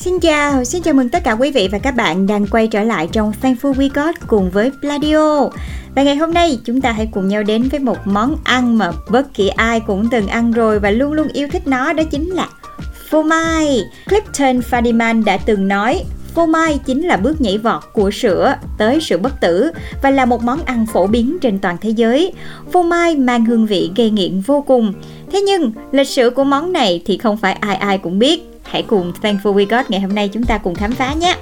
[0.00, 2.82] Xin chào, xin chào mừng tất cả quý vị và các bạn đang quay trở
[2.82, 5.48] lại trong Thankful We Got cùng với Pladio.
[5.94, 8.92] Và ngày hôm nay chúng ta hãy cùng nhau đến với một món ăn mà
[9.10, 12.30] bất kỳ ai cũng từng ăn rồi và luôn luôn yêu thích nó đó chính
[12.30, 12.48] là
[13.10, 13.82] phô mai.
[14.06, 18.98] Clifton Fadiman đã từng nói Phô mai chính là bước nhảy vọt của sữa tới
[19.00, 19.70] sự bất tử
[20.02, 22.32] và là một món ăn phổ biến trên toàn thế giới.
[22.72, 24.92] Phô mai mang hương vị gây nghiện vô cùng.
[25.32, 28.50] Thế nhưng, lịch sử của món này thì không phải ai ai cũng biết.
[28.70, 31.36] Hãy cùng Thankful We Got ngày hôm nay chúng ta cùng khám phá nhé!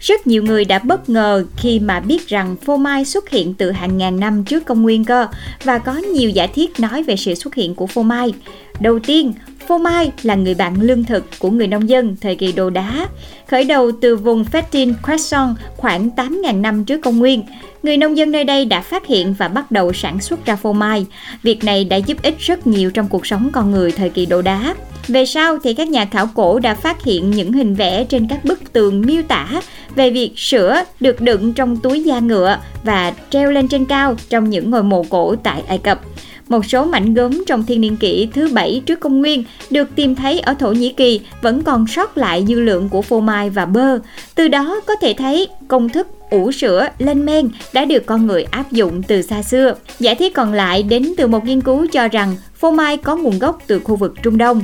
[0.00, 3.70] Rất nhiều người đã bất ngờ khi mà biết rằng phô mai xuất hiện từ
[3.70, 5.26] hàng ngàn năm trước công nguyên cơ
[5.64, 8.34] và có nhiều giả thiết nói về sự xuất hiện của phô mai.
[8.80, 9.32] Đầu tiên,
[9.68, 13.08] phô mai là người bạn lương thực của người nông dân thời kỳ đồ đá.
[13.48, 17.42] Khởi đầu từ vùng Fertin Crescent khoảng 8.000 năm trước công nguyên,
[17.82, 20.72] người nông dân nơi đây đã phát hiện và bắt đầu sản xuất ra phô
[20.72, 21.06] mai.
[21.42, 24.42] Việc này đã giúp ích rất nhiều trong cuộc sống con người thời kỳ đồ
[24.42, 24.74] đá.
[25.08, 28.44] Về sau thì các nhà khảo cổ đã phát hiện những hình vẽ trên các
[28.44, 29.60] bức tường miêu tả
[29.94, 34.50] về việc sữa được đựng trong túi da ngựa và treo lên trên cao trong
[34.50, 36.00] những ngôi mộ cổ tại Ai Cập.
[36.48, 40.14] Một số mảnh gốm trong thiên niên kỷ thứ bảy trước công nguyên được tìm
[40.14, 43.66] thấy ở Thổ Nhĩ Kỳ vẫn còn sót lại dư lượng của phô mai và
[43.66, 43.98] bơ.
[44.34, 48.42] Từ đó có thể thấy công thức ủ sữa lên men đã được con người
[48.42, 49.74] áp dụng từ xa xưa.
[50.00, 53.38] Giả thiết còn lại đến từ một nghiên cứu cho rằng phô mai có nguồn
[53.38, 54.62] gốc từ khu vực Trung Đông.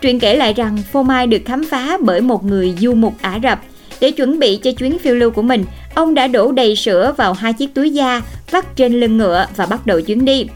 [0.00, 3.40] Truyện kể lại rằng phô mai được khám phá bởi một người du mục Ả
[3.42, 3.60] Rập.
[4.00, 5.64] Để chuẩn bị cho chuyến phiêu lưu của mình,
[5.94, 9.66] ông đã đổ đầy sữa vào hai chiếc túi da, vắt trên lưng ngựa và
[9.66, 10.46] bắt đầu chuyến đi.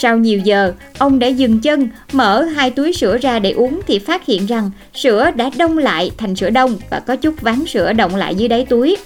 [0.00, 3.98] Sau nhiều giờ, ông đã dừng chân, mở hai túi sữa ra để uống thì
[3.98, 7.92] phát hiện rằng sữa đã đông lại thành sữa đông và có chút ván sữa
[7.92, 8.96] động lại dưới đáy túi.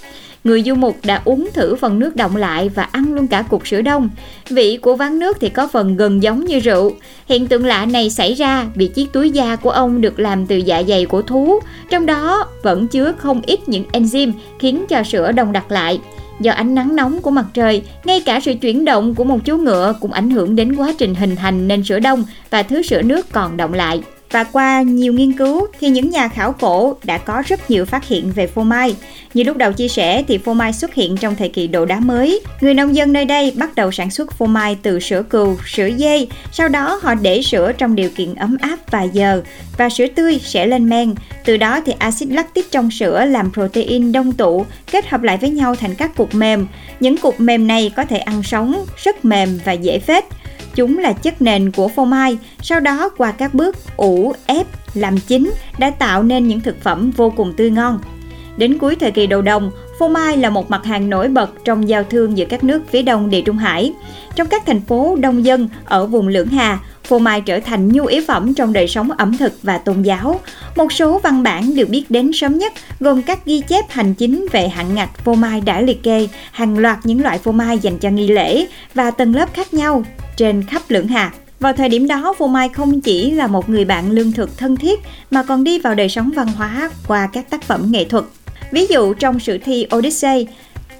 [0.45, 3.67] Người du mục đã uống thử phần nước động lại và ăn luôn cả cục
[3.67, 4.11] sữa đông.
[4.49, 6.93] Vị của ván nước thì có phần gần giống như rượu.
[7.27, 10.57] Hiện tượng lạ này xảy ra vì chiếc túi da của ông được làm từ
[10.57, 11.61] dạ dày của thú,
[11.91, 16.01] trong đó vẫn chứa không ít những enzyme khiến cho sữa đông đặc lại.
[16.41, 19.57] Do ánh nắng nóng của mặt trời, ngay cả sự chuyển động của một chú
[19.57, 23.03] ngựa cũng ảnh hưởng đến quá trình hình thành nên sữa đông và thứ sữa
[23.03, 24.03] nước còn động lại.
[24.31, 28.09] Và qua nhiều nghiên cứu thì những nhà khảo cổ đã có rất nhiều phát
[28.09, 28.97] hiện về phô mai.
[29.35, 32.01] Như lúc đầu chia sẻ thì phô mai xuất hiện trong thời kỳ đồ đá
[32.01, 32.41] mới.
[32.61, 35.89] Người nông dân nơi đây bắt đầu sản xuất phô mai từ sữa cừu, sữa
[35.99, 39.43] dê, sau đó họ để sữa trong điều kiện ấm áp vài giờ
[39.77, 41.15] và sữa tươi sẽ lên men.
[41.45, 45.51] Từ đó thì axit lactic trong sữa làm protein đông tụ kết hợp lại với
[45.51, 46.67] nhau thành các cục mềm.
[47.01, 50.25] Những cục mềm này có thể ăn sống, rất mềm và dễ phết.
[50.75, 55.19] Chúng là chất nền của phô mai, sau đó qua các bước ủ, ép, làm
[55.19, 58.01] chín đã tạo nên những thực phẩm vô cùng tươi ngon.
[58.57, 59.71] Đến cuối thời kỳ đầu đồng,
[60.03, 63.03] phô mai là một mặt hàng nổi bật trong giao thương giữa các nước phía
[63.03, 63.93] đông Địa Trung Hải.
[64.37, 68.07] Trong các thành phố đông dân ở vùng Lưỡng Hà, phô mai trở thành nhu
[68.07, 70.41] yếu phẩm trong đời sống ẩm thực và tôn giáo.
[70.77, 74.47] Một số văn bản được biết đến sớm nhất gồm các ghi chép hành chính
[74.53, 77.99] về hạn ngạch phô mai đã liệt kê hàng loạt những loại phô mai dành
[77.99, 80.05] cho nghi lễ và tầng lớp khác nhau
[80.37, 81.33] trên khắp Lưỡng Hà.
[81.61, 84.77] Vào thời điểm đó, phô mai không chỉ là một người bạn lương thực thân
[84.77, 88.25] thiết mà còn đi vào đời sống văn hóa qua các tác phẩm nghệ thuật.
[88.73, 90.47] Ví dụ trong sử thi Odyssey,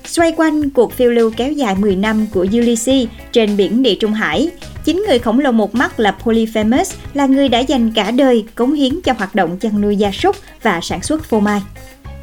[0.05, 4.13] xoay quanh cuộc phiêu lưu kéo dài 10 năm của Ulysses trên biển Địa Trung
[4.13, 4.51] Hải,
[4.85, 8.73] chính người khổng lồ một mắt là Polyphemus là người đã dành cả đời cống
[8.73, 11.61] hiến cho hoạt động chăn nuôi gia súc và sản xuất phô mai.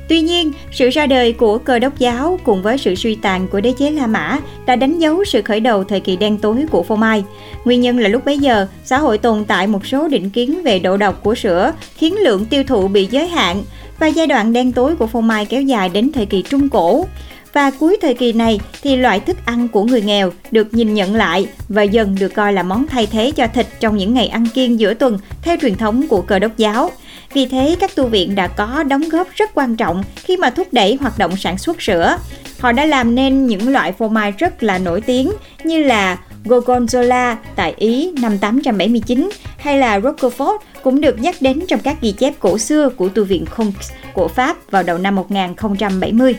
[0.09, 3.61] Tuy nhiên, sự ra đời của cơ đốc giáo cùng với sự suy tàn của
[3.61, 6.83] đế chế La Mã đã đánh dấu sự khởi đầu thời kỳ đen tối của
[6.83, 7.23] phô mai.
[7.65, 10.79] Nguyên nhân là lúc bấy giờ, xã hội tồn tại một số định kiến về
[10.79, 13.63] độ độc của sữa, khiến lượng tiêu thụ bị giới hạn
[13.99, 17.05] và giai đoạn đen tối của phô mai kéo dài đến thời kỳ Trung Cổ.
[17.53, 21.15] Và cuối thời kỳ này thì loại thức ăn của người nghèo được nhìn nhận
[21.15, 24.45] lại và dần được coi là món thay thế cho thịt trong những ngày ăn
[24.53, 26.91] kiêng giữa tuần theo truyền thống của cơ đốc giáo.
[27.33, 30.67] Vì thế, các tu viện đã có đóng góp rất quan trọng khi mà thúc
[30.71, 32.17] đẩy hoạt động sản xuất sữa.
[32.59, 35.31] Họ đã làm nên những loại phô mai rất là nổi tiếng
[35.63, 39.29] như là Gorgonzola tại Ý năm 879
[39.59, 43.23] hay là Roquefort cũng được nhắc đến trong các ghi chép cổ xưa của tu
[43.23, 46.35] viện Conques của Pháp vào đầu năm 1070.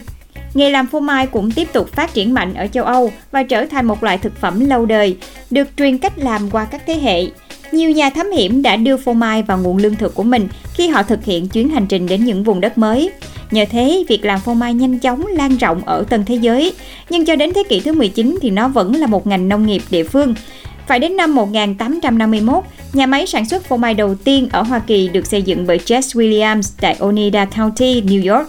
[0.55, 3.67] Nghề làm phô mai cũng tiếp tục phát triển mạnh ở châu Âu và trở
[3.67, 5.17] thành một loại thực phẩm lâu đời,
[5.50, 7.26] được truyền cách làm qua các thế hệ.
[7.72, 10.88] Nhiều nhà thám hiểm đã đưa phô mai vào nguồn lương thực của mình khi
[10.88, 13.11] họ thực hiện chuyến hành trình đến những vùng đất mới.
[13.50, 16.72] Nhờ thế, việc làm phô mai nhanh chóng lan rộng ở tân thế giới.
[17.11, 19.82] Nhưng cho đến thế kỷ thứ 19 thì nó vẫn là một ngành nông nghiệp
[19.90, 20.34] địa phương.
[20.87, 25.09] Phải đến năm 1851, nhà máy sản xuất phô mai đầu tiên ở Hoa Kỳ
[25.09, 28.49] được xây dựng bởi Jess Williams tại Oneida County, New York.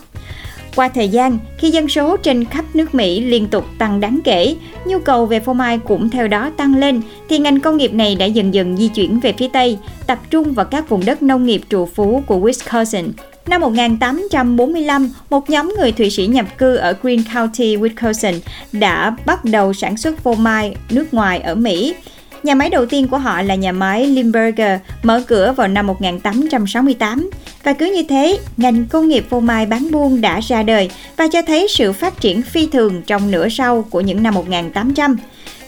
[0.75, 4.55] Qua thời gian, khi dân số trên khắp nước Mỹ liên tục tăng đáng kể,
[4.85, 8.15] nhu cầu về phô mai cũng theo đó tăng lên, thì ngành công nghiệp này
[8.15, 11.45] đã dần dần di chuyển về phía Tây, tập trung vào các vùng đất nông
[11.45, 13.09] nghiệp trù phú của Wisconsin.
[13.47, 18.39] Năm 1845, một nhóm người Thụy Sĩ nhập cư ở Green County, Wisconsin
[18.71, 21.95] đã bắt đầu sản xuất phô mai nước ngoài ở Mỹ.
[22.43, 27.29] Nhà máy đầu tiên của họ là nhà máy Limburger, mở cửa vào năm 1868.
[27.63, 31.27] Và cứ như thế, ngành công nghiệp phô mai bán buôn đã ra đời và
[31.31, 35.17] cho thấy sự phát triển phi thường trong nửa sau của những năm 1800.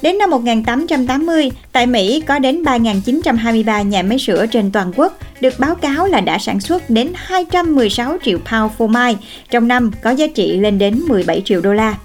[0.01, 5.59] Đến năm 1880, tại Mỹ có đến 3.923 nhà máy sữa trên toàn quốc, được
[5.59, 9.17] báo cáo là đã sản xuất đến 216 triệu pound phô mai,
[9.49, 11.97] trong năm có giá trị lên đến 17 triệu đô la.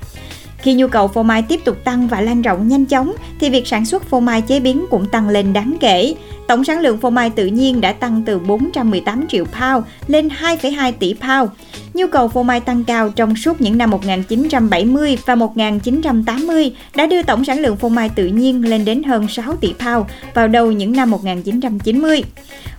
[0.59, 3.67] Khi nhu cầu phô mai tiếp tục tăng và lan rộng nhanh chóng, thì việc
[3.67, 6.15] sản xuất phô mai chế biến cũng tăng lên đáng kể.
[6.49, 10.93] Tổng sản lượng phô mai tự nhiên đã tăng từ 418 triệu pound lên 2,2
[10.99, 11.51] tỷ pound.
[11.95, 17.23] Nhu cầu phô mai tăng cao trong suốt những năm 1970 và 1980 đã đưa
[17.23, 20.73] tổng sản lượng phô mai tự nhiên lên đến hơn 6 tỷ pound vào đầu
[20.73, 22.23] những năm 1990.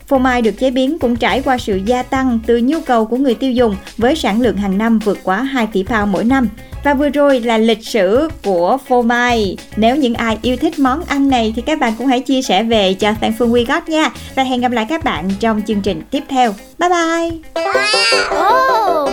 [0.08, 3.18] Phô mai được chế biến cũng trải qua sự gia tăng từ nhu cầu của
[3.18, 6.48] người tiêu dùng với sản lượng hàng năm vượt quá 2 tỷ pound mỗi năm.
[6.84, 9.58] Và vừa rồi là lịch sử của phô mai.
[9.76, 12.64] Nếu những ai yêu thích món ăn này thì các bạn cũng hãy chia sẻ
[12.64, 14.10] về cho Phan Phương We Got nha.
[14.36, 16.54] Và hẹn gặp lại các bạn trong chương trình tiếp theo.
[16.78, 17.30] Bye bye!
[18.40, 19.10] Oh,